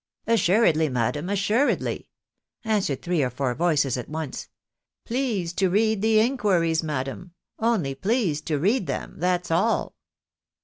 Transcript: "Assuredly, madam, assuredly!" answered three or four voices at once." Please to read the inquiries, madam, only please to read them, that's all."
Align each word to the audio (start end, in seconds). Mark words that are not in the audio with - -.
"Assuredly, 0.25 0.89
madam, 0.89 1.29
assuredly!" 1.29 2.07
answered 2.65 3.03
three 3.03 3.21
or 3.21 3.29
four 3.29 3.53
voices 3.53 3.97
at 3.97 4.09
once." 4.09 4.49
Please 5.05 5.53
to 5.53 5.69
read 5.69 6.01
the 6.01 6.19
inquiries, 6.19 6.81
madam, 6.81 7.33
only 7.59 7.93
please 7.93 8.41
to 8.41 8.57
read 8.57 8.87
them, 8.87 9.17
that's 9.19 9.51
all." 9.51 9.95